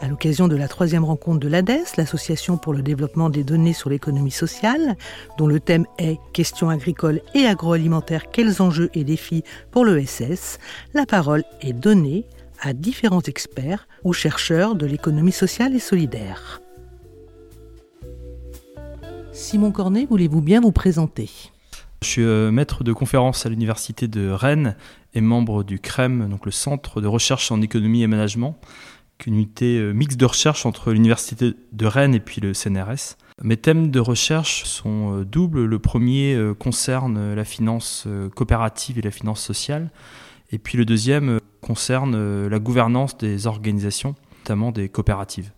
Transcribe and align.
À 0.00 0.06
l'occasion 0.06 0.46
de 0.46 0.54
la 0.54 0.68
troisième 0.68 1.04
rencontre 1.04 1.40
de 1.40 1.48
l'ADES, 1.48 1.96
l'Association 1.96 2.56
pour 2.56 2.72
le 2.72 2.82
développement 2.82 3.30
des 3.30 3.42
données 3.42 3.72
sur 3.72 3.90
l'économie 3.90 4.30
sociale, 4.30 4.96
dont 5.38 5.48
le 5.48 5.58
thème 5.58 5.86
est 5.98 6.18
Questions 6.32 6.70
agricoles 6.70 7.20
et 7.34 7.46
agroalimentaires, 7.46 8.30
quels 8.30 8.62
enjeux 8.62 8.90
et 8.94 9.02
défis 9.02 9.42
pour 9.72 9.84
l'ESS, 9.84 10.60
la 10.94 11.04
parole 11.04 11.42
est 11.62 11.72
donnée 11.72 12.26
à 12.60 12.74
différents 12.74 13.22
experts 13.22 13.88
ou 14.04 14.12
chercheurs 14.12 14.76
de 14.76 14.86
l'économie 14.86 15.32
sociale 15.32 15.74
et 15.74 15.80
solidaire. 15.80 16.60
Simon 19.32 19.72
Cornet, 19.72 20.06
voulez-vous 20.08 20.42
bien 20.42 20.60
vous 20.60 20.72
présenter? 20.72 21.28
Je 22.02 22.06
suis 22.06 22.22
euh, 22.22 22.52
maître 22.52 22.84
de 22.84 22.92
conférence 22.92 23.44
à 23.46 23.48
l'université 23.48 24.06
de 24.06 24.30
Rennes 24.30 24.76
et 25.14 25.20
membre 25.20 25.64
du 25.64 25.80
CREM, 25.80 26.28
donc 26.28 26.46
le 26.46 26.52
Centre 26.52 27.00
de 27.00 27.08
recherche 27.08 27.50
en 27.50 27.60
économie 27.60 28.04
et 28.04 28.06
management, 28.06 28.56
une 29.26 29.34
unité 29.34 29.78
euh, 29.78 29.92
mixte 29.92 30.18
de 30.18 30.24
recherche 30.24 30.66
entre 30.66 30.92
l'université 30.92 31.54
de 31.72 31.86
Rennes 31.86 32.14
et 32.14 32.20
puis 32.20 32.40
le 32.40 32.54
CNRS. 32.54 33.16
Mes 33.42 33.56
thèmes 33.56 33.90
de 33.90 34.00
recherche 34.00 34.64
sont 34.64 35.18
euh, 35.18 35.24
doubles. 35.24 35.64
Le 35.64 35.78
premier 35.78 36.34
euh, 36.34 36.54
concerne 36.54 37.34
la 37.34 37.44
finance 37.44 38.06
coopérative 38.34 38.98
et 38.98 39.02
la 39.02 39.10
finance 39.10 39.40
sociale. 39.40 39.90
Et 40.50 40.58
puis 40.58 40.78
le 40.78 40.84
deuxième 40.84 41.40
concerne 41.60 42.46
la 42.46 42.58
gouvernance 42.58 43.18
des 43.18 43.46
organisations, 43.46 44.14
notamment 44.38 44.72
des 44.72 44.88
coopératives. 44.88 45.52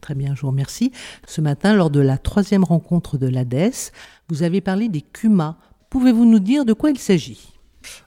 Très 0.00 0.16
bien, 0.16 0.34
je 0.34 0.40
vous 0.40 0.48
remercie. 0.48 0.90
Ce 1.28 1.40
matin, 1.40 1.74
lors 1.74 1.90
de 1.90 2.00
la 2.00 2.18
troisième 2.18 2.64
rencontre 2.64 3.18
de 3.18 3.28
l'ADES, 3.28 3.92
vous 4.28 4.42
avez 4.42 4.60
parlé 4.60 4.88
des 4.88 5.02
CUMA. 5.02 5.58
Pouvez-vous 5.90 6.24
nous 6.24 6.40
dire 6.40 6.64
de 6.64 6.72
quoi 6.72 6.90
il 6.90 6.98
s'agit? 6.98 7.51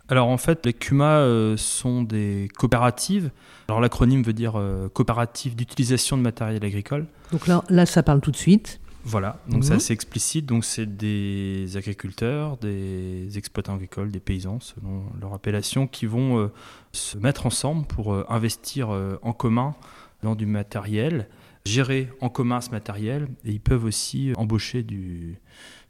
Alors 0.08 0.28
en 0.28 0.38
fait, 0.38 0.66
les 0.66 0.74
CUMA 0.74 1.18
euh, 1.18 1.58
sont 1.58 2.04
des 2.04 2.50
coopératives. 2.58 3.32
Alors 3.68 3.82
l'acronyme 3.82 4.24
veut 4.24 4.34
dire 4.34 4.54
euh, 4.56 4.90
coopérative 4.90 5.56
d'utilisation 5.56 6.18
de 6.18 6.22
matériel 6.22 6.64
agricole. 6.64 7.08
Donc 7.32 7.48
là, 7.48 7.64
là, 7.70 7.86
ça 7.86 8.04
parle 8.04 8.22
tout 8.22 8.32
de 8.32 8.38
suite. 8.38 8.80
Voilà, 9.08 9.40
donc 9.48 9.64
c'est 9.64 9.72
mhm. 9.72 9.78
assez 9.78 9.94
explicite. 9.94 10.46
Donc 10.46 10.66
c'est 10.66 10.98
des 10.98 11.78
agriculteurs, 11.78 12.58
des 12.58 13.38
exploitants 13.38 13.76
agricoles, 13.76 14.12
des 14.12 14.20
paysans 14.20 14.60
selon 14.60 15.04
leur 15.22 15.34
appellation, 15.34 15.86
qui 15.88 16.06
vont 16.08 16.40
euh, 16.40 16.52
se 16.92 17.18
mettre 17.18 17.46
ensemble 17.46 17.86
pour 17.86 18.32
investir 18.32 18.90
en 19.22 19.34
commun 19.34 19.76
dans 20.24 20.34
du 20.34 20.48
matériel, 20.48 21.28
gérer 21.66 22.10
en 22.20 22.30
commun 22.30 22.62
ce 22.62 22.72
matériel, 22.72 23.28
et 23.44 23.52
ils 23.52 23.60
peuvent 23.60 23.86
aussi 23.86 24.34
embaucher 24.38 24.82
du, 24.82 25.40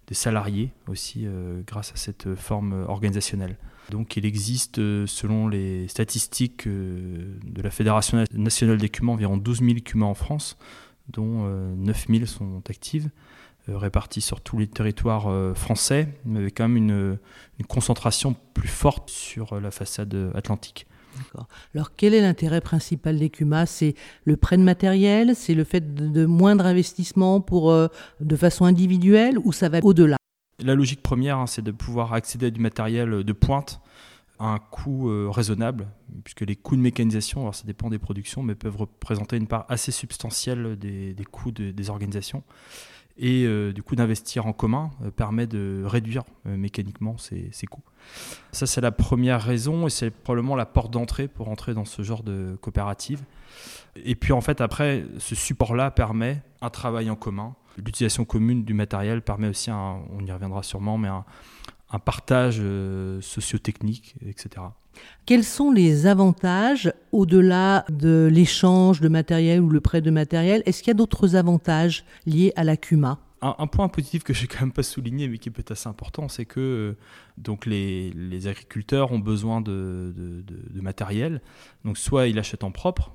des 0.07 0.15
salariés 0.15 0.71
aussi 0.87 1.25
grâce 1.65 1.93
à 1.93 1.95
cette 1.95 2.35
forme 2.35 2.85
organisationnelle. 2.87 3.55
Donc 3.89 4.17
il 4.17 4.25
existe, 4.25 4.79
euh, 4.79 5.05
selon 5.07 5.47
les 5.47 5.87
statistiques 5.87 6.67
euh, 6.67 7.37
de 7.43 7.61
la 7.61 7.69
Fédération 7.69 8.23
nationale 8.33 8.77
des 8.77 8.89
cumans, 8.89 9.13
environ 9.13 9.37
12 9.37 9.59
000 9.59 9.73
cumans 9.83 10.09
en 10.09 10.13
France, 10.13 10.57
dont 11.09 11.45
9 11.75 12.05
euh, 12.09 12.13
000 12.13 12.25
sont 12.25 12.61
actives, 12.69 13.09
réparties 13.67 14.21
sur 14.21 14.41
tous 14.41 14.57
les 14.57 14.67
territoires 14.67 15.55
français, 15.55 16.09
mais 16.23 16.39
avec 16.39 16.57
quand 16.57 16.67
même 16.67 16.77
une, 16.77 17.17
concentration 17.67 18.35
plus 18.53 18.67
forte 18.67 19.09
sur 19.09 19.59
la 19.59 19.71
façade 19.71 20.31
atlantique. 20.35 20.85
Alors 21.73 21.95
quel 21.95 22.13
est 22.13 22.21
l'intérêt 22.21 22.61
principal 22.61 23.17
des 23.17 23.29
CUMA 23.29 23.65
C'est 23.65 23.95
le 24.25 24.37
prêt 24.37 24.57
de 24.57 24.61
matériel? 24.61 25.35
C'est 25.35 25.55
le 25.55 25.63
fait 25.63 25.95
de, 25.95 26.25
moindre 26.25 26.65
investissement 26.65 27.41
pour, 27.41 27.73
de 27.73 28.35
façon 28.35 28.65
individuelle? 28.65 29.39
Ou 29.43 29.51
ça 29.51 29.67
va 29.67 29.79
au-delà? 29.81 30.17
La 30.59 30.75
logique 30.75 31.01
première, 31.01 31.37
hein, 31.37 31.47
c'est 31.47 31.61
de 31.61 31.71
pouvoir 31.71 32.13
accéder 32.13 32.47
à 32.47 32.49
du 32.49 32.61
matériel 32.61 33.23
de 33.23 33.33
pointe 33.33 33.81
à 34.39 34.47
un 34.47 34.59
coût 34.59 35.09
euh, 35.09 35.29
raisonnable, 35.29 35.87
puisque 36.23 36.41
les 36.41 36.55
coûts 36.55 36.75
de 36.75 36.81
mécanisation, 36.81 37.41
alors 37.41 37.55
ça 37.55 37.63
dépend 37.65 37.89
des 37.89 37.99
productions, 37.99 38.43
mais 38.43 38.55
peuvent 38.55 38.75
représenter 38.75 39.37
une 39.37 39.47
part 39.47 39.65
assez 39.69 39.91
substantielle 39.91 40.77
des, 40.77 41.15
coûts 41.31 41.51
des 41.51 41.89
organisations. 41.89 42.43
Et 43.17 43.45
euh, 43.45 43.71
du 43.71 43.81
coup, 43.81 43.95
d'investir 43.95 44.45
en 44.45 44.51
commun 44.51 44.91
euh, 45.01 45.09
permet 45.09 45.47
de 45.47 45.83
réduire 45.85 46.23
mécaniquement 46.43 47.17
ces, 47.17 47.49
coûts. 47.69 47.83
Ça, 48.51 48.65
c'est 48.65 48.81
la 48.81 48.91
première 48.91 49.41
raison 49.41 49.87
et 49.87 49.89
c'est 49.89 50.11
probablement 50.11 50.57
la 50.57 50.65
porte 50.65 50.91
d'entrée 50.91 51.29
pour 51.29 51.47
entrer 51.47 51.73
dans 51.73 51.85
ce 51.85 52.01
genre 52.01 52.23
de 52.23 52.57
coopérative. 52.59 53.23
Et 54.03 54.15
puis, 54.15 54.33
en 54.33 54.41
fait, 54.41 54.59
après, 54.59 55.05
ce 55.17 55.33
support-là 55.33 55.91
permet 55.91 56.43
un 56.61 56.69
travail 56.69 57.09
en 57.09 57.15
commun, 57.15 57.55
L'utilisation 57.77 58.25
commune 58.25 58.63
du 58.63 58.73
matériel 58.73 59.21
permet 59.21 59.47
aussi, 59.47 59.71
on 59.71 60.25
y 60.25 60.31
reviendra 60.31 60.63
sûrement, 60.63 60.97
mais 60.97 61.09
un, 61.09 61.25
partage 62.03 62.57
euh, 62.59 63.21
socio-technique, 63.21 64.15
etc. 64.25 64.65
Quels 65.25 65.45
sont 65.45 65.71
les 65.71 66.07
avantages 66.07 66.93
au-delà 67.13 67.85
de 67.89 68.29
l'échange 68.31 68.99
de 68.99 69.07
matériel 69.07 69.61
ou 69.61 69.69
le 69.69 69.79
prêt 69.79 70.01
de 70.01 70.11
matériel? 70.11 70.61
Est-ce 70.65 70.83
qu'il 70.83 70.89
y 70.89 70.91
a 70.91 70.95
d'autres 70.95 71.37
avantages 71.37 72.03
liés 72.25 72.51
à 72.57 72.65
la 72.65 72.75
CUMA 72.75 73.19
un, 73.41 73.67
point 73.67 73.87
positif 73.89 74.23
que 74.23 74.33
je 74.33 74.41
n'ai 74.41 74.47
quand 74.47 74.61
même 74.61 74.71
pas 74.71 74.81
souligné, 74.81 75.27
mais 75.27 75.37
qui 75.37 75.51
peut 75.51 75.59
être 75.59 75.71
assez 75.71 75.87
important, 75.87 76.27
c'est 76.29 76.45
que 76.45 76.59
euh, 76.59 76.97
donc 77.37 77.65
les, 77.65 78.47
agriculteurs 78.47 79.11
ont 79.11 79.19
besoin 79.19 79.61
de, 79.61 80.13
de, 80.15 80.81
matériel. 80.81 81.41
Donc 81.83 81.97
soit 81.97 82.27
ils 82.27 82.35
l'achètent 82.35 82.63
en 82.63 82.71
propre, 82.71 83.13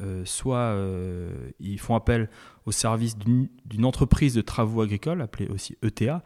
euh, 0.00 0.24
soit 0.24 0.56
euh, 0.56 1.50
ils 1.58 1.78
font 1.78 1.94
appel 1.94 2.30
au 2.64 2.72
service 2.72 3.16
d'une 3.18 3.84
entreprise 3.84 4.34
de 4.34 4.40
travaux 4.40 4.80
agricoles, 4.80 5.20
appelée 5.20 5.48
aussi 5.48 5.76
ETA, 5.82 6.22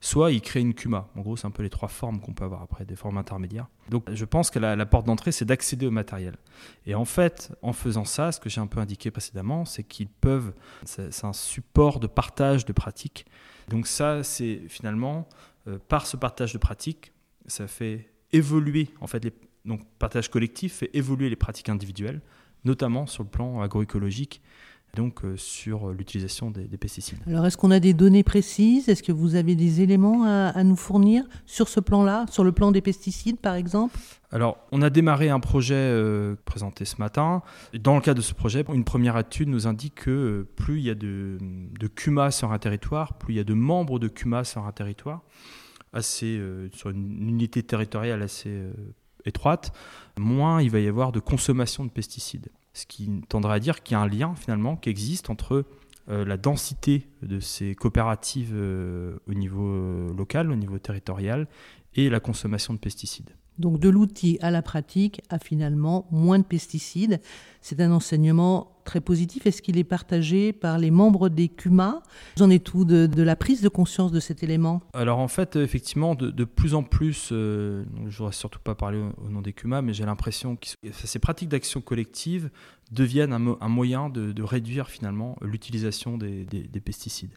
soit 0.00 0.32
ils 0.32 0.42
créent 0.42 0.60
une 0.60 0.74
CUMA. 0.74 1.08
En 1.16 1.20
gros, 1.20 1.36
c'est 1.36 1.46
un 1.46 1.50
peu 1.50 1.62
les 1.62 1.70
trois 1.70 1.88
formes 1.88 2.20
qu'on 2.20 2.34
peut 2.34 2.44
avoir 2.44 2.62
après, 2.62 2.84
des 2.84 2.96
formes 2.96 3.16
intermédiaires. 3.16 3.68
Donc 3.88 4.10
je 4.12 4.24
pense 4.24 4.50
que 4.50 4.58
la, 4.58 4.86
porte 4.86 5.06
d'entrée, 5.06 5.32
c'est 5.32 5.44
d'accéder 5.44 5.86
au 5.86 5.90
matériel. 5.90 6.36
Et 6.86 6.94
en 6.94 7.04
fait, 7.04 7.52
en 7.62 7.72
faisant 7.72 8.04
ça, 8.04 8.32
ce 8.32 8.40
que 8.40 8.50
j'ai 8.50 8.60
un 8.60 8.66
peu 8.66 8.80
indiqué 8.80 9.10
précédemment, 9.10 9.64
c'est 9.64 9.84
qu'ils 9.84 10.08
peuvent, 10.08 10.52
c'est 10.84 11.24
un 11.24 11.32
support 11.32 12.00
de 12.00 12.06
partage 12.06 12.64
de 12.66 12.72
pratiques. 12.72 13.26
Donc 13.68 13.86
ça, 13.86 14.22
c'est 14.22 14.62
finalement, 14.68 15.28
euh, 15.68 15.78
par 15.88 16.06
ce 16.06 16.16
partage 16.16 16.52
de 16.52 16.58
pratiques, 16.58 17.12
ça 17.46 17.66
fait 17.66 18.10
évoluer, 18.32 18.90
en 19.00 19.06
fait, 19.06 19.24
les, 19.24 19.32
donc 19.64 19.80
partage 19.98 20.28
collectif 20.30 20.74
fait 20.74 20.90
évoluer 20.92 21.30
les 21.30 21.36
pratiques 21.36 21.68
individuelles 21.68 22.20
notamment 22.64 23.06
sur 23.06 23.22
le 23.22 23.28
plan 23.28 23.60
agroécologique, 23.60 24.40
donc 24.94 25.24
euh, 25.24 25.36
sur 25.36 25.88
l'utilisation 25.88 26.50
des, 26.50 26.66
pesticides. 26.78 27.18
Alors 27.26 27.46
est-ce 27.46 27.56
qu'on 27.56 27.70
a 27.70 27.80
des 27.80 27.94
données 27.94 28.22
précises? 28.22 28.88
Est-ce 28.88 29.02
que 29.02 29.12
vous 29.12 29.34
avez 29.34 29.54
des 29.54 29.80
éléments 29.80 30.24
à, 30.24 30.64
nous 30.64 30.76
fournir 30.76 31.24
sur 31.46 31.68
ce 31.68 31.80
plan-là, 31.80 32.26
sur 32.30 32.44
le 32.44 32.52
plan 32.52 32.72
des 32.72 32.80
pesticides 32.80 33.38
par 33.38 33.54
exemple? 33.54 33.98
Alors, 34.30 34.58
on 34.72 34.82
a 34.82 34.90
démarré 34.90 35.30
un 35.30 35.38
projet 35.38 35.74
euh, 35.74 36.34
présenté 36.44 36.84
ce 36.84 36.96
matin. 36.98 37.42
Dans 37.72 37.94
le 37.94 38.00
cadre 38.00 38.16
de 38.16 38.24
ce 38.24 38.34
projet, 38.34 38.64
une 38.72 38.84
première 38.84 39.16
étude 39.16 39.48
nous 39.48 39.68
indique 39.68 39.94
que 39.94 40.10
euh, 40.10 40.48
plus 40.56 40.78
il 40.78 40.84
y 40.84 40.90
a 40.90 40.96
de, 40.96 41.38
de 41.40 41.86
CUMA 41.86 42.30
sur 42.30 42.52
un 42.52 42.58
territoire, 42.58 43.14
plus 43.14 43.34
il 43.34 43.36
y 43.36 43.40
a 43.40 43.44
de 43.44 43.54
membres 43.54 43.98
de 43.98 44.08
CUMA 44.08 44.42
sur 44.44 44.66
un 44.66 44.72
territoire, 44.72 45.22
assez, 45.92 46.40
sur 46.72 46.90
une 46.90 47.28
unité 47.28 47.62
territoriale 47.62 48.22
assez 48.22 48.50
étroite, 49.24 49.72
moins 50.18 50.62
il 50.62 50.70
va 50.70 50.80
y 50.80 50.88
avoir 50.88 51.12
de 51.12 51.20
consommation 51.20 51.84
de 51.84 51.90
pesticides. 51.90 52.50
Ce 52.72 52.86
qui 52.86 53.08
tendrait 53.28 53.54
à 53.54 53.60
dire 53.60 53.82
qu'il 53.82 53.94
y 53.94 53.96
a 53.96 54.00
un 54.00 54.08
lien 54.08 54.34
finalement 54.34 54.76
qui 54.76 54.90
existe 54.90 55.30
entre 55.30 55.64
euh, 56.10 56.24
la 56.24 56.36
densité 56.36 57.06
de 57.22 57.40
ces 57.40 57.74
coopératives 57.74 58.52
euh, 58.52 59.16
au 59.28 59.34
niveau 59.34 59.68
euh, 59.68 60.14
local, 60.14 60.50
au 60.50 60.56
niveau 60.56 60.78
territorial, 60.78 61.46
et 61.94 62.10
la 62.10 62.20
consommation 62.20 62.74
de 62.74 62.78
pesticides. 62.78 63.30
Donc 63.58 63.78
de 63.78 63.88
l'outil 63.88 64.36
à 64.42 64.50
la 64.50 64.62
pratique 64.62 65.22
à 65.30 65.38
finalement 65.38 66.06
moins 66.10 66.38
de 66.38 66.44
pesticides. 66.44 67.20
C'est 67.60 67.80
un 67.80 67.92
enseignement 67.92 68.73
très 68.84 69.00
positif. 69.00 69.46
Est-ce 69.46 69.62
qu'il 69.62 69.78
est 69.78 69.84
partagé 69.84 70.52
par 70.52 70.78
les 70.78 70.90
membres 70.90 71.28
des 71.28 71.48
CUMA 71.48 72.02
Vous 72.36 72.42
en 72.42 72.50
êtes 72.50 72.64
tout 72.64 72.84
de, 72.84 73.22
la 73.22 73.36
prise 73.36 73.62
de 73.62 73.68
conscience 73.68 74.12
de 74.12 74.20
cet 74.20 74.42
élément? 74.42 74.82
Alors 74.92 75.18
en 75.18 75.28
fait, 75.28 75.56
effectivement, 75.56 76.14
de, 76.14 76.44
plus 76.44 76.74
en 76.74 76.82
plus, 76.82 77.30
euh, 77.32 77.84
je 77.96 78.04
ne 78.04 78.10
voudrais 78.10 78.32
surtout 78.32 78.60
pas 78.60 78.74
parler 78.74 79.02
au, 79.24 79.28
nom 79.28 79.40
des 79.40 79.52
CUMA, 79.52 79.82
mais 79.82 79.92
j'ai 79.92 80.04
l'impression 80.04 80.56
que 80.56 80.68
ces 80.92 81.18
pratiques 81.18 81.48
d'action 81.48 81.80
collective 81.80 82.50
deviennent 82.92 83.32
un, 83.32 83.68
moyen 83.68 84.08
de, 84.10 84.42
réduire 84.42 84.88
finalement 84.88 85.36
l'utilisation 85.40 86.18
des, 86.18 86.44
des 86.44 86.80
pesticides. 86.80 87.32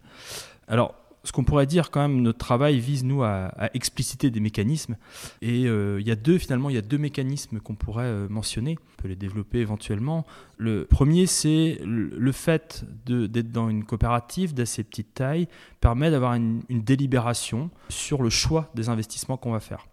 Alors 0.67 0.95
ce 1.27 1.33
qu'on 1.33 1.43
pourrait 1.43 1.65
dire 1.65 1.91
quand 1.91 1.99
même, 1.99 2.21
notre 2.21 2.37
travail 2.37 2.79
vise 2.79 3.03
nous 3.03 3.21
à, 3.21 3.51
expliciter 3.73 4.31
des 4.31 4.39
mécanismes. 4.39 4.95
Et 5.41 5.67
euh, 5.67 5.99
il 5.99 6.07
y 6.07 6.11
a 6.11 6.15
deux 6.15 6.37
finalement, 6.37 6.69
il 6.69 6.75
y 6.75 6.79
a 6.79 6.81
deux 6.81 6.97
mécanismes 6.97 7.59
qu'on 7.59 7.75
pourrait 7.75 8.05
euh, 8.05 8.29
mentionner. 8.29 8.77
On 8.79 9.01
peut 9.01 9.09
les 9.09 9.17
développer 9.17 9.59
éventuellement. 9.59 10.25
Le 10.55 10.85
premier, 10.85 11.25
c'est 11.25 11.79
le 11.83 12.31
fait 12.31 12.85
d'être 13.05 13.51
dans 13.51 13.69
une 13.69 13.83
coopérative 13.83 14.53
d'assez 14.53 14.85
petite 14.85 15.13
taille 15.13 15.49
permet 15.81 16.11
d'avoir 16.11 16.33
une, 16.33 16.61
délibération 16.69 17.71
sur 17.89 18.23
le 18.23 18.29
choix 18.29 18.71
des 18.73 18.87
investissements 18.87 19.35
qu'on 19.35 19.51
va 19.51 19.59
faire. 19.59 19.85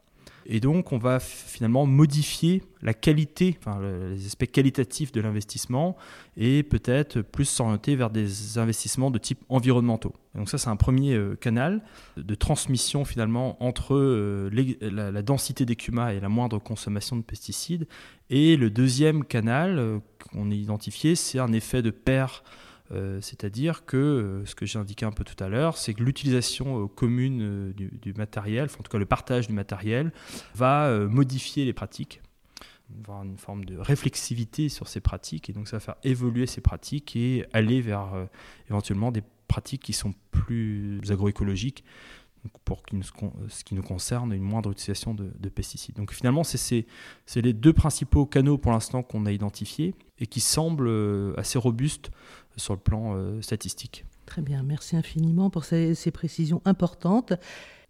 Et 0.47 0.61
donc, 0.61 0.93
on 0.93 0.99
va 0.99 1.21
finalement 1.21 1.87
modifier 1.87 2.63
la 2.83 2.93
qualité, 2.93 3.57
enfin, 3.59 3.81
les 3.81 4.27
aspects 4.27 4.51
qualitatifs 4.51 5.11
de 5.11 5.21
l'investissement 5.21 5.97
et 6.37 6.63
peut-être 6.63 7.23
plus 7.23 7.47
s'orienter 7.47 7.97
vers 7.97 8.11
des 8.11 8.59
investissements 8.59 9.11
de 9.11 9.19
type 9.19 9.41
environnementaux. 9.49 10.13
donc 10.35 10.51
ça, 10.51 10.59
c'est 10.59 10.69
un 10.69 10.77
premier 10.77 11.15
euh, 11.15 11.35
canal 11.35 11.83
de 12.19 12.35
transmission 12.35 13.05
finalement 13.05 13.63
entre 13.65 13.95
euh, 13.95 14.51
la, 14.83 15.23
densité 15.23 15.65
d'écuma 15.65 16.13
et 16.13 16.21
la 16.21 16.29
moindre 16.29 16.59
consommation 16.59 17.17
de 17.17 17.23
pesticides. 17.23 17.87
Et 18.29 18.57
le 18.57 18.69
deuxième 18.71 19.25
canal 19.25 19.79
euh, 19.79 19.99
qu'on 20.31 20.51
a 20.51 20.55
identifié, 20.55 21.15
c'est 21.15 21.39
un 21.39 21.53
effet 21.53 21.81
de 21.81 21.91
paire 21.91 22.45
euh, 22.93 23.21
c'est-à-dire 23.23 23.87
que 23.87 23.97
euh, 23.97 24.47
ce 24.47 24.55
que 24.55 24.67
j'ai 24.67 24.79
indiqué 24.79 25.07
un 25.07 25.13
peu 25.13 25.25
tout 25.25 25.43
à 25.43 25.49
l'heure, 25.49 25.79
c'est 25.79 25.95
que 25.95 26.03
l'utilisation 26.03 26.85
euh, 26.85 26.87
commune 26.87 27.73
du, 27.73 28.13
matériel, 28.15 28.69
en 28.79 28.83
tout 28.83 28.91
cas 28.91 28.99
le 28.99 29.07
partage 29.07 29.47
du 29.49 29.55
matériel, 29.55 30.13
va 30.55 30.91
modifier 31.09 31.65
les 31.65 31.73
pratiques, 31.73 32.21
avoir 33.01 33.25
une 33.25 33.39
forme 33.39 33.65
de 33.65 33.79
réflexivité 33.79 34.69
sur 34.69 34.89
ces 34.89 35.01
pratiques, 35.01 35.49
et 35.49 35.53
donc 35.53 35.69
ça 35.69 35.77
va 35.77 35.81
faire 35.81 35.97
évoluer 36.05 36.47
ces 36.47 36.61
pratiques 36.61 37.17
et 37.17 37.47
aller 37.53 37.81
vers 37.81 38.13
éventuellement 38.69 39.11
des 39.11 39.23
pratiques 39.49 39.83
qui 39.83 39.93
sont 39.93 40.15
plus 40.31 41.01
agroécologiques, 41.11 41.85
pour 42.65 42.83
ce 43.49 43.65
qui 43.65 43.75
nous 43.75 43.83
concerne, 43.83 44.33
une 44.33 44.43
moindre 44.43 44.71
utilisation 44.71 45.15
de, 45.15 45.33
de 45.39 45.49
pesticides. 45.49 45.97
Donc 45.97 46.13
finalement, 46.13 46.45
c'est 46.45 46.87
les 47.37 47.53
deux 47.53 47.73
principaux 47.73 48.27
canaux 48.27 48.59
pour 48.59 48.73
l'instant 48.73 49.03
qu'on 49.03 49.27
a 49.27 49.33
identifiés 49.33 49.95
et 50.19 50.27
qui 50.27 50.41
semblent 50.41 50.91
assez 51.37 51.59
robustes 51.59 52.11
sur 52.57 52.75
le 52.75 52.81
plan 52.81 53.15
euh, 53.15 53.41
statistique. 53.43 54.05
Très 54.27 54.43
bien, 54.43 54.63
merci 54.63 54.97
infiniment 54.97 55.51
pour 55.51 55.65
ces, 55.65 55.95
précisions 56.13 56.63
importantes. 56.65 57.35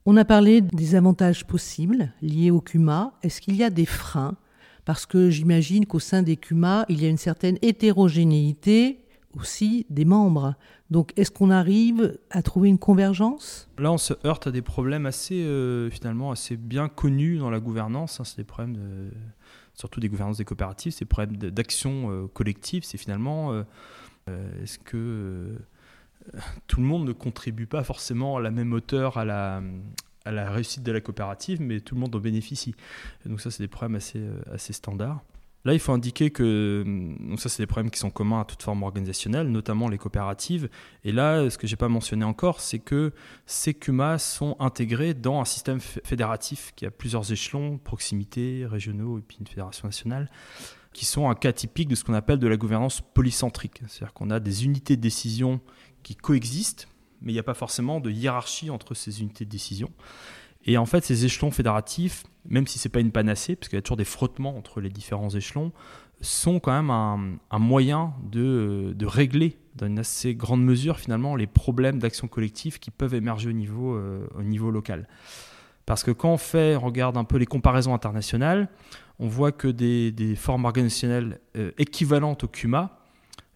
On 0.06 0.16
a 0.16 0.24
parlé 0.24 0.60
des 0.60 0.94
avantages 0.94 1.46
possibles 1.46 2.12
liés 2.20 2.50
au 2.50 2.60
CUMA. 2.60 3.14
Est-ce 3.22 3.40
qu'il 3.40 3.56
y 3.56 3.62
a 3.62 3.70
des 3.70 3.86
freins? 3.86 4.36
Parce 4.84 5.06
que 5.06 5.30
j'imagine 5.30 5.86
qu'au 5.86 6.00
sein 6.00 6.22
des 6.22 6.36
CUMA, 6.36 6.84
il 6.88 7.02
y 7.02 7.06
a 7.06 7.08
une 7.08 7.16
certaine 7.16 7.58
hétérogénéité 7.62 9.03
aussi 9.36 9.86
des 9.90 10.04
membres. 10.04 10.54
Donc 10.90 11.12
est-ce 11.16 11.30
qu'on 11.30 11.50
arrive 11.50 12.18
à 12.30 12.42
trouver 12.42 12.68
une 12.68 12.78
convergence? 12.78 13.68
Là, 13.78 13.92
on 13.92 13.98
se 13.98 14.14
heurte 14.24 14.46
à 14.46 14.50
des 14.50 14.62
problèmes 14.62 15.06
assez, 15.06 15.42
euh, 15.42 15.90
finalement, 15.90 16.30
assez 16.30 16.56
bien 16.56 16.88
connus 16.88 17.38
dans 17.38 17.50
la 17.50 17.60
gouvernance. 17.60 18.20
Hein. 18.20 18.24
C'est 18.24 18.36
des 18.36 18.44
problèmes, 18.44 19.10
surtout 19.74 20.00
des 20.00 20.08
gouvernances 20.08 20.38
des 20.38 20.44
coopératives, 20.44 20.92
c'est 20.92 21.04
des 21.04 21.08
problèmes 21.08 21.36
d'action 21.36 22.10
euh, 22.10 22.26
collective. 22.28 22.84
C'est 22.84 22.98
finalement 22.98 23.52
euh, 23.52 24.62
est-ce 24.62 24.78
que 24.78 25.58
tout 26.66 26.80
le 26.80 26.86
monde 26.86 27.06
ne 27.06 27.12
contribue 27.12 27.66
pas 27.66 27.84
forcément 27.84 28.36
à 28.36 28.40
la 28.40 28.50
même 28.50 28.72
hauteur 28.72 29.18
à 29.18 29.24
la, 29.24 29.60
réussite 30.24 30.82
de 30.82 30.92
la 30.92 31.00
coopérative, 31.00 31.60
mais 31.60 31.80
tout 31.80 31.94
le 31.94 32.00
monde 32.00 32.14
en 32.14 32.18
bénéficie. 32.18 32.74
donc 33.26 33.40
ça, 33.40 33.50
c'est 33.50 33.62
des 33.62 33.68
problèmes 33.68 33.96
assez, 33.96 34.22
assez 34.50 34.72
standards. 34.72 35.22
Là, 35.64 35.72
il 35.72 35.78
faut 35.78 35.92
indiquer 35.92 36.30
que 36.30 36.84
donc 37.20 37.40
ça, 37.40 37.48
c'est 37.48 37.62
des 37.62 37.66
problèmes 37.66 37.90
qui 37.90 37.98
sont 37.98 38.10
communs 38.10 38.40
à 38.40 38.44
toute 38.44 38.62
forme 38.62 38.82
organisationnelle, 38.82 39.48
notamment 39.48 39.88
les 39.88 39.96
coopératives. 39.96 40.68
Et 41.04 41.12
là, 41.12 41.48
ce 41.48 41.56
que 41.56 41.66
j'ai 41.66 41.76
pas 41.76 41.88
mentionné 41.88 42.24
encore, 42.24 42.60
c'est 42.60 42.80
que 42.80 43.12
ces 43.46 43.72
CUMA 43.72 44.18
sont 44.18 44.56
intégrés 44.60 45.14
dans 45.14 45.40
un 45.40 45.46
système 45.46 45.80
fédératif 45.80 46.72
qui 46.76 46.84
a 46.84 46.90
plusieurs 46.90 47.32
échelons, 47.32 47.78
proximité, 47.78 48.66
régionaux 48.66 49.18
et 49.18 49.22
puis 49.22 49.38
une 49.40 49.46
fédération 49.46 49.88
nationale 49.88 50.30
qui 50.92 51.06
sont 51.06 51.28
un 51.28 51.34
cas 51.34 51.52
typique 51.52 51.88
de 51.88 51.94
ce 51.94 52.04
qu'on 52.04 52.14
appelle 52.14 52.38
de 52.38 52.46
la 52.46 52.56
gouvernance 52.56 53.00
polycentrique. 53.00 53.80
C'est-à-dire 53.88 54.12
qu'on 54.12 54.30
a 54.30 54.40
des 54.40 54.64
unités 54.64 54.96
de 54.96 55.02
décision 55.02 55.60
qui 56.02 56.14
coexistent, 56.14 56.88
mais 57.20 57.32
il 57.32 57.34
n'y 57.34 57.40
a 57.40 57.44
pas 57.44 57.54
forcément 57.54 58.00
de 58.00 58.10
hiérarchie 58.10 58.70
entre 58.70 58.94
ces 58.94 59.20
unités 59.20 59.44
de 59.44 59.50
décision. 59.50 59.90
Et 60.64 60.78
en 60.78 60.86
fait, 60.86 61.04
ces 61.04 61.24
échelons 61.24 61.50
fédératifs, 61.50 62.24
même 62.48 62.66
si 62.66 62.78
ce 62.78 62.88
n'est 62.88 62.92
pas 62.92 63.00
une 63.00 63.12
panacée, 63.12 63.56
parce 63.56 63.68
qu'il 63.68 63.76
y 63.76 63.78
a 63.78 63.82
toujours 63.82 63.96
des 63.96 64.04
frottements 64.04 64.56
entre 64.56 64.80
les 64.80 64.88
différents 64.88 65.30
échelons, 65.30 65.72
sont 66.20 66.58
quand 66.60 66.72
même 66.72 66.90
un, 66.90 67.58
moyen 67.58 68.14
de, 68.22 68.94
régler 69.04 69.58
dans 69.74 69.86
une 69.86 69.98
assez 69.98 70.34
grande 70.34 70.64
mesure 70.64 70.98
finalement 70.98 71.36
les 71.36 71.46
problèmes 71.46 71.98
d'action 71.98 72.28
collective 72.28 72.78
qui 72.78 72.90
peuvent 72.90 73.14
émerger 73.14 73.50
au 73.50 73.52
niveau, 73.52 73.94
euh, 73.94 74.26
au 74.38 74.42
niveau 74.42 74.70
local. 74.70 75.08
Parce 75.86 76.02
que 76.02 76.10
quand 76.10 76.32
on 76.32 76.38
fait, 76.38 76.76
on 76.76 76.80
regarde 76.80 77.16
un 77.16 77.24
peu 77.24 77.36
les 77.36 77.46
comparaisons 77.46 77.92
internationales, 77.92 78.68
on 79.18 79.28
voit 79.28 79.52
que 79.52 79.68
des, 79.68 80.34
formes 80.36 80.64
organisationnelles 80.64 81.40
euh, 81.56 81.72
équivalentes 81.78 82.44
au 82.44 82.48
CUMA 82.48 82.98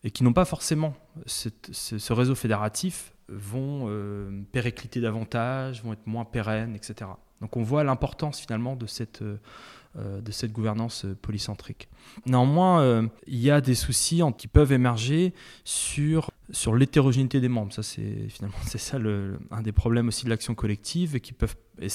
et 0.04 0.10
qui 0.10 0.24
n'ont 0.24 0.32
pas 0.32 0.44
forcément 0.44 0.94
ce, 1.26 2.12
réseau 2.12 2.34
fédératif 2.34 3.12
vont 3.28 3.86
euh, 3.88 4.42
davantage, 4.96 5.82
vont 5.82 5.92
être 5.92 6.06
moins 6.06 6.24
pérennes, 6.24 6.74
etc. 6.74 7.10
Donc 7.40 7.56
on 7.56 7.62
voit 7.62 7.84
l'importance 7.84 8.40
finalement 8.40 8.74
de 8.74 8.86
cette, 8.86 9.22
euh, 9.22 10.20
de 10.20 10.32
cette 10.32 10.52
gouvernance 10.52 11.06
polycentrique. 11.22 11.88
Néanmoins, 12.26 13.08
il 13.26 13.38
y 13.38 13.50
a 13.50 13.60
des 13.60 13.74
soucis 13.74 14.22
qui 14.36 14.48
peuvent 14.48 14.72
émerger 14.72 15.34
sur, 15.64 16.30
sur 16.50 16.74
l'hétérogénéité 16.74 17.40
des 17.40 17.48
membres. 17.48 17.72
Ça, 17.72 17.82
c'est 17.82 18.28
finalement 18.28 18.58
c'est 18.66 18.78
ça 18.78 18.98
un 19.50 19.62
des 19.62 19.72
problèmes 19.72 20.08
aussi 20.08 20.24
de 20.24 20.30
l'action 20.30 20.54
collective 20.54 21.16
et 21.16 21.20
qui 21.20 21.32
peuvent 21.32 21.56
et 21.80 21.88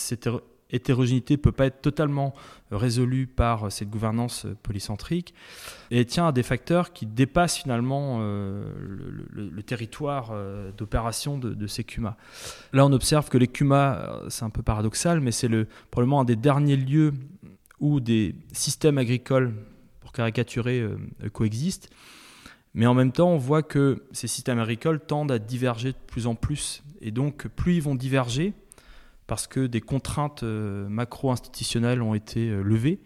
hétérogénéité 0.74 1.36
ne 1.36 1.42
peut 1.42 1.52
pas 1.52 1.68
être 1.68 1.82
totalement 1.82 2.34
résolue 2.72 3.28
par 3.28 3.72
cette 3.72 3.90
gouvernance 3.90 4.48
polycentrique 4.64 5.34
et 5.92 6.04
tient 6.06 6.28
à 6.28 6.32
des 6.32 6.44
facteurs 6.44 6.92
qui 6.92 7.06
dépassent 7.06 7.58
finalement 7.58 8.18
euh, 8.22 8.66
le, 9.32 9.64
territoire 9.64 10.32
euh, 10.34 10.72
d'opération 10.72 11.38
de, 11.38 11.68
ces 11.68 11.84
CUMA. 11.84 12.18
Là, 12.74 12.86
on 12.86 12.92
observe 12.92 13.30
que 13.30 13.38
les 13.38 13.48
CUMA, 13.48 13.96
euh, 13.96 14.30
c'est 14.30 14.44
un 14.44 14.50
peu 14.50 14.64
paradoxal, 14.64 15.20
mais 15.20 15.32
c'est 15.32 15.50
probablement 15.92 16.22
un 16.22 16.26
des 16.26 16.36
derniers 16.36 16.76
lieux 16.78 17.14
où 17.80 18.00
des 18.00 18.36
systèmes 18.52 18.98
agricoles, 18.98 19.54
pour 20.00 20.12
caricaturer, 20.12 20.88
coexistent. 21.34 21.90
Mais 22.74 22.86
en 22.86 22.94
même 22.94 23.12
temps, 23.12 23.30
on 23.30 23.38
voit 23.38 23.62
que 23.62 24.04
ces 24.12 24.28
systèmes 24.28 24.60
agricoles 24.60 25.00
tendent 25.00 25.32
à 25.32 25.40
diverger 25.40 25.92
de 25.92 25.98
plus 26.08 26.26
en 26.26 26.36
plus. 26.36 26.84
Et 27.02 27.12
donc, 27.12 27.48
plus 27.48 27.76
ils 27.76 27.82
vont 27.82 27.96
diverger, 27.96 28.54
parce 29.34 29.48
que 29.48 29.66
des 29.66 29.82
contraintes 29.82 30.44
euh, 30.44 30.88
macro-institutionnelles 30.88 32.04
ont 32.04 32.14
été 32.14 32.50
euh, 32.50 32.62
levées, 32.62 33.02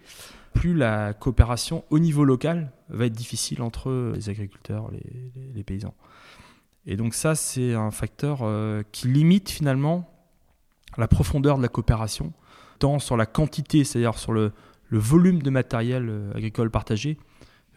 plus 0.51 0.73
la 0.73 1.13
coopération 1.13 1.85
au 1.89 1.99
niveau 1.99 2.25
local 2.25 2.73
va 2.89 3.05
être 3.05 3.13
difficile 3.13 3.61
entre 3.61 4.11
les 4.13 4.29
agriculteurs, 4.29 4.91
les, 4.91 5.31
les, 5.55 5.63
paysans. 5.63 5.93
Et 6.85 6.97
donc 6.97 7.13
ça, 7.13 7.33
c'est 7.33 7.75
un 7.75 7.91
facteur 7.91 8.39
euh, 8.41 8.83
qui 8.91 9.07
limite 9.07 9.49
finalement 9.49 10.13
la 10.97 11.07
profondeur 11.07 11.55
de 11.55 11.61
la 11.61 11.69
coopération, 11.69 12.33
tant 12.79 12.99
sur 12.99 13.15
la 13.15 13.25
quantité, 13.25 13.85
c'est-à-dire 13.85 14.19
sur 14.19 14.33
le, 14.33 14.51
volume 14.91 15.41
de 15.41 15.49
matériel 15.49 16.11
agricole 16.35 16.69
partagé, 16.69 17.17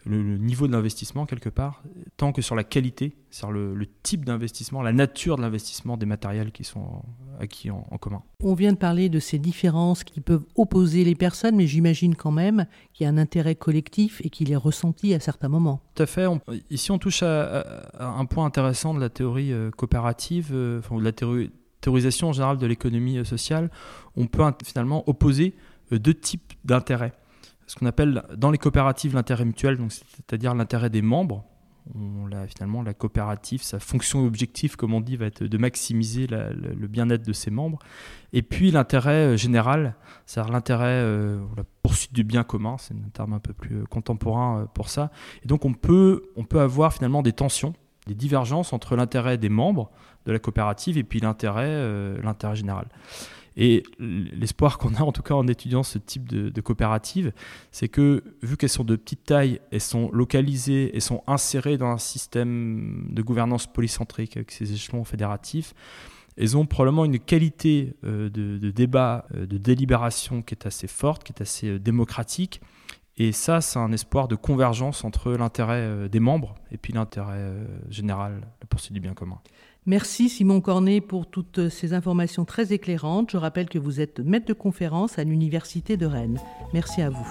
le, 0.05 0.37
niveau 0.37 0.67
de 0.67 0.71
l'investissement 0.71 1.25
quelque 1.25 1.49
part, 1.49 1.83
tant 2.17 2.31
que 2.31 2.41
sur 2.41 2.55
la 2.55 2.63
qualité, 2.63 3.15
sur 3.29 3.51
le, 3.51 3.75
le 3.75 3.85
type 4.03 4.25
d'investissement, 4.25 4.81
la 4.81 4.93
nature 4.93 5.37
de 5.37 5.41
l'investissement 5.41 5.97
des 5.97 6.05
matériels 6.05 6.51
qui 6.51 6.63
sont 6.63 7.03
acquis 7.39 7.71
en, 7.71 7.83
commun. 7.97 8.21
On 8.41 8.53
vient 8.53 8.71
de 8.71 8.77
parler 8.77 9.09
de 9.09 9.19
ces 9.19 9.39
différences 9.39 10.03
qui 10.03 10.21
peuvent 10.21 10.45
opposer 10.55 11.03
les 11.03 11.15
personnes, 11.15 11.55
mais 11.55 11.67
j'imagine 11.67 12.15
quand 12.15 12.31
même 12.31 12.65
qu'il 12.93 13.03
y 13.05 13.07
a 13.07 13.09
un 13.09 13.17
intérêt 13.17 13.55
collectif 13.55 14.21
et 14.23 14.29
qu'il 14.29 14.51
est 14.51 14.55
ressenti 14.55 15.13
à 15.13 15.19
certains 15.19 15.49
moments. 15.49 15.81
Tout 15.95 16.03
à 16.03 16.05
fait. 16.05 16.27
ici, 16.69 16.91
on 16.91 16.97
touche 16.97 17.23
à, 17.23 17.65
un 17.99 18.25
point 18.25 18.45
intéressant 18.45 18.93
de 18.93 18.99
la 18.99 19.09
théorie 19.09 19.51
euh, 19.51 19.71
coopérative, 19.71 20.49
euh, 20.51 20.79
enfin, 20.79 20.97
de 20.97 21.03
la 21.03 21.11
théorisation 21.81 22.29
en 22.29 22.33
général 22.33 22.57
de 22.57 22.67
l'économie 22.67 23.17
euh, 23.17 23.23
sociale. 23.23 23.69
On 24.15 24.27
peut 24.27 24.43
finalement 24.63 25.07
opposer 25.07 25.55
deux 25.91 26.13
types 26.13 26.53
d'intérêts 26.63 27.13
ce 27.71 27.77
qu'on 27.77 27.85
appelle 27.85 28.23
dans 28.35 28.51
les 28.51 28.57
coopératives 28.57 29.13
l'intérêt 29.13 29.45
mutuel, 29.45 29.77
c'est-à-dire 29.89 30.53
l'intérêt 30.53 30.89
des 30.89 31.01
membres. 31.01 31.45
On, 31.95 32.29
finalement, 32.47 32.83
la 32.83 32.93
coopérative, 32.93 33.63
sa 33.63 33.79
fonction 33.79 34.25
objective, 34.25 34.75
comme 34.75 34.93
on 34.93 34.99
dit, 34.99 35.15
va 35.15 35.27
être 35.27 35.45
de 35.45 35.57
maximiser 35.57 36.27
le, 36.27 36.87
bien-être 36.87 37.25
de 37.25 37.31
ses 37.31 37.49
membres. 37.49 37.79
Et 38.33 38.41
puis 38.41 38.71
l'intérêt 38.71 39.33
euh, 39.33 39.37
général, 39.37 39.95
c'est-à-dire 40.25 40.51
l'intérêt, 40.51 40.99
euh, 41.01 41.39
la 41.55 41.63
poursuite 41.81 42.11
du 42.11 42.25
bien 42.25 42.43
commun, 42.43 42.75
c'est 42.77 42.93
un 42.93 43.09
terme 43.13 43.31
un 43.31 43.39
peu 43.39 43.53
plus 43.53 43.77
euh, 43.77 43.85
contemporain 43.85 44.67
pour 44.73 44.89
ça. 44.89 45.09
Et 45.45 45.47
donc 45.47 45.63
on 45.63 45.73
peut, 45.73 46.23
on 46.35 46.43
peut 46.43 46.59
avoir 46.59 46.91
finalement 46.91 47.21
des 47.21 47.33
tensions, 47.33 47.73
des 48.05 48.15
divergences 48.15 48.73
entre 48.73 48.97
l'intérêt 48.97 49.37
des 49.37 49.49
membres 49.49 49.91
de 50.25 50.33
la 50.33 50.39
coopérative 50.39 50.97
et 50.97 51.03
puis 51.05 51.21
l'intérêt, 51.21 52.21
l'intérêt 52.21 52.55
général. 52.55 52.87
Et 53.57 53.83
l'espoir 53.99 54.77
qu'on 54.77 54.95
a, 54.95 55.01
en 55.01 55.11
tout 55.11 55.23
cas 55.23 55.33
en 55.33 55.47
étudiant 55.47 55.83
ce 55.83 55.97
type 55.97 56.27
de, 56.29 56.61
coopérative, 56.61 57.33
c'est 57.71 57.89
que 57.89 58.23
vu 58.41 58.57
qu'elles 58.57 58.69
sont 58.69 58.83
de 58.83 58.95
petite 58.95 59.25
taille, 59.25 59.59
elles 59.71 59.81
sont 59.81 60.09
localisées 60.11 60.95
et 60.95 60.99
sont 60.99 61.23
insérées 61.27 61.77
dans 61.77 61.89
un 61.89 61.97
système 61.97 63.07
de 63.09 63.21
gouvernance 63.21 63.67
polycentrique 63.67 64.37
avec 64.37 64.51
ces 64.51 64.71
échelons 64.73 65.03
fédératifs, 65.03 65.73
elles 66.37 66.57
ont 66.57 66.65
probablement 66.65 67.05
une 67.05 67.19
qualité 67.19 67.95
euh, 68.03 68.29
de, 68.29 68.71
débat, 68.71 69.25
euh, 69.35 69.45
de 69.45 69.57
délibération 69.57 70.41
qui 70.41 70.53
est 70.53 70.65
assez 70.65 70.87
forte, 70.87 71.23
qui 71.23 71.33
est 71.33 71.41
assez 71.41 71.67
euh, 71.67 71.79
démocratique. 71.79 72.61
Et 73.17 73.33
ça, 73.33 73.61
c'est 73.61 73.77
un 73.77 73.91
espoir 73.91 74.27
de 74.27 74.35
convergence 74.35 75.03
entre 75.03 75.33
l'intérêt 75.33 76.09
des 76.09 76.21
membres 76.21 76.55
et 76.71 76.77
puis 76.77 76.93
l'intérêt 76.93 77.53
général, 77.89 78.47
la 78.61 78.67
poursuite 78.67 78.93
du 78.93 79.01
bien 79.01 79.13
commun. 79.13 79.39
Merci 79.87 80.29
Simon 80.29 80.61
Cornet 80.61 81.01
pour 81.01 81.25
toutes 81.25 81.69
ces 81.69 81.93
informations 81.93 82.45
très 82.45 82.71
éclairantes. 82.71 83.31
Je 83.31 83.37
rappelle 83.37 83.67
que 83.67 83.79
vous 83.79 83.99
êtes 83.99 84.19
maître 84.19 84.45
de 84.45 84.53
conférence 84.53 85.17
à 85.17 85.23
l'Université 85.23 85.97
de 85.97 86.05
Rennes. 86.05 86.39
Merci 86.71 87.01
à 87.01 87.09
vous. 87.09 87.25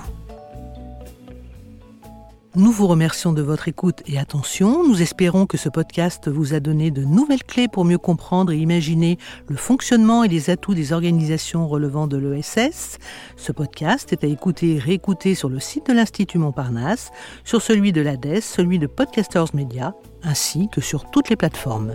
Nous 2.57 2.73
vous 2.73 2.88
remercions 2.88 3.33
de 3.33 3.40
votre 3.40 3.69
écoute 3.69 4.02
et 4.09 4.19
attention. 4.19 4.83
Nous 4.83 5.00
espérons 5.00 5.47
que 5.47 5.57
ce 5.57 5.69
podcast 5.69 6.26
vous 6.26 6.52
a 6.52 6.59
donné 6.59 6.90
de 6.90 7.04
nouvelles 7.04 7.45
clés 7.45 7.69
pour 7.69 7.85
mieux 7.85 7.99
comprendre 7.99 8.50
et 8.50 8.59
imaginer 8.59 9.16
le 9.47 9.54
fonctionnement 9.54 10.25
et 10.25 10.28
les 10.28 10.50
atouts 10.50 10.75
des 10.75 10.92
organisations 10.92 11.69
relevant 11.69 12.09
de 12.09 12.16
l'ESS. 12.16 12.99
Ce 13.37 13.52
podcast 13.52 14.12
est 14.12 14.25
à 14.25 14.26
écouter 14.26 14.75
et 14.75 14.78
réécouter 14.80 15.37
sur 15.37 15.49
le 15.49 15.61
site 15.61 15.87
de 15.87 15.92
l'Institut 15.92 16.38
Montparnasse, 16.38 17.12
sur 17.45 17.62
celui 17.62 17.92
de 17.92 18.00
l'ADES, 18.00 18.40
celui 18.40 18.80
de 18.80 18.88
Podcasters 18.88 19.54
Media, 19.54 19.95
ainsi 20.25 20.69
que 20.73 20.80
sur 20.80 21.09
toutes 21.12 21.28
les 21.28 21.37
plateformes. 21.37 21.95